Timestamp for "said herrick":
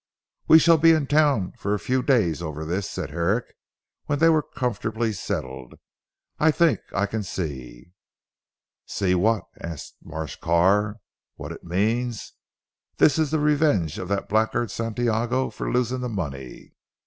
2.89-3.45